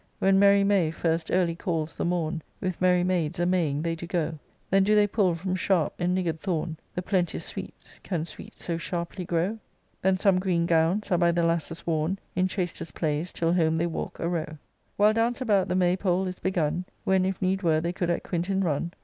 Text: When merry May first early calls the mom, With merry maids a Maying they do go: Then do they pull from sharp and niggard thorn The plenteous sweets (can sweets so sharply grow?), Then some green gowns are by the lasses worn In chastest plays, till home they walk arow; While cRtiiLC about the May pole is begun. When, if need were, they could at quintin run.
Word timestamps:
When 0.17 0.39
merry 0.39 0.63
May 0.63 0.89
first 0.89 1.29
early 1.29 1.53
calls 1.55 1.95
the 1.95 2.03
mom, 2.05 2.41
With 2.59 2.81
merry 2.81 3.03
maids 3.03 3.39
a 3.39 3.45
Maying 3.45 3.83
they 3.83 3.93
do 3.93 4.07
go: 4.07 4.39
Then 4.71 4.83
do 4.83 4.95
they 4.95 5.05
pull 5.05 5.35
from 5.35 5.53
sharp 5.55 5.93
and 5.99 6.15
niggard 6.15 6.39
thorn 6.39 6.77
The 6.95 7.03
plenteous 7.03 7.45
sweets 7.45 7.99
(can 8.01 8.25
sweets 8.25 8.63
so 8.63 8.77
sharply 8.77 9.25
grow?), 9.25 9.59
Then 10.01 10.17
some 10.17 10.39
green 10.39 10.65
gowns 10.65 11.11
are 11.11 11.19
by 11.19 11.31
the 11.31 11.43
lasses 11.43 11.85
worn 11.85 12.17
In 12.35 12.47
chastest 12.47 12.95
plays, 12.95 13.31
till 13.31 13.53
home 13.53 13.75
they 13.75 13.85
walk 13.85 14.19
arow; 14.19 14.57
While 14.97 15.13
cRtiiLC 15.13 15.41
about 15.41 15.67
the 15.67 15.75
May 15.75 15.95
pole 15.95 16.27
is 16.27 16.39
begun. 16.39 16.85
When, 17.03 17.23
if 17.23 17.39
need 17.39 17.61
were, 17.61 17.79
they 17.79 17.93
could 17.93 18.09
at 18.09 18.23
quintin 18.23 18.61
run. 18.63 18.93